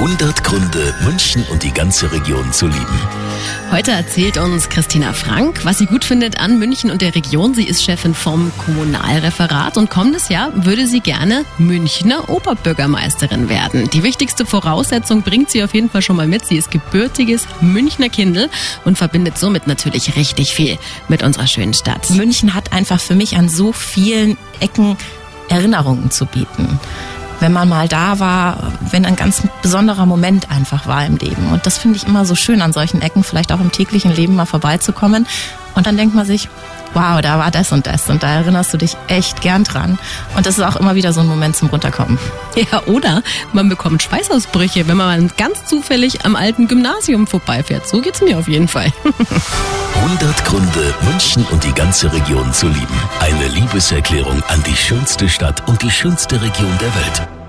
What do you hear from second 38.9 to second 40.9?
echt gern dran. Und das ist auch